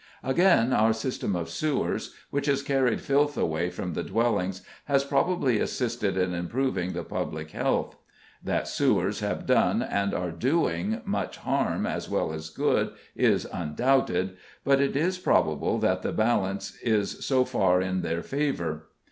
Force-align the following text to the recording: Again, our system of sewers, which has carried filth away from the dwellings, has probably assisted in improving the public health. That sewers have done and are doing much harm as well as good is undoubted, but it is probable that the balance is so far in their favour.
Again, 0.23 0.73
our 0.73 0.93
system 0.93 1.35
of 1.35 1.47
sewers, 1.47 2.15
which 2.31 2.47
has 2.47 2.63
carried 2.63 3.01
filth 3.01 3.37
away 3.37 3.69
from 3.69 3.93
the 3.93 4.01
dwellings, 4.01 4.63
has 4.85 5.03
probably 5.03 5.59
assisted 5.59 6.17
in 6.17 6.33
improving 6.33 6.93
the 6.93 7.03
public 7.03 7.51
health. 7.51 7.97
That 8.43 8.67
sewers 8.67 9.19
have 9.19 9.45
done 9.45 9.83
and 9.83 10.15
are 10.15 10.31
doing 10.31 11.01
much 11.05 11.37
harm 11.37 11.85
as 11.85 12.09
well 12.09 12.33
as 12.33 12.49
good 12.49 12.93
is 13.15 13.47
undoubted, 13.53 14.37
but 14.63 14.81
it 14.81 14.95
is 14.95 15.19
probable 15.19 15.77
that 15.77 16.01
the 16.01 16.11
balance 16.11 16.79
is 16.81 17.23
so 17.23 17.45
far 17.45 17.79
in 17.79 18.01
their 18.01 18.23
favour. 18.23 18.87